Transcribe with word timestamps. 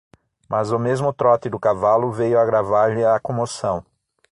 Mas 0.49 0.71
o 0.71 0.79
mesmo 0.79 1.13
trote 1.13 1.47
do 1.47 1.59
cavalo 1.59 2.11
veio 2.11 2.39
agravar-lhe 2.39 3.05
a 3.05 3.19
comoção. 3.19 3.85